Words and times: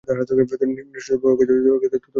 নিষ্ঠুর 0.07 0.23
তুমি, 0.29 0.41
ওকে 0.43 0.55
যদি 0.61 0.91
না 0.91 1.07
চাও 1.07 1.17
তবে 1.19 1.31
ওকে 1.33 1.45
ধরে 1.49 1.59
রেখো 1.65 1.95
না। 1.95 2.07